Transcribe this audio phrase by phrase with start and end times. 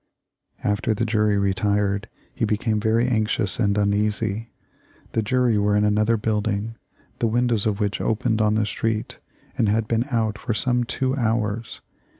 [0.63, 4.49] After the jury retired he became very anxious and uneasy.
[5.11, 6.75] The jury were in another building,
[7.19, 9.19] the windows of which opened on the street,
[9.59, 11.81] and had been out for some two hours.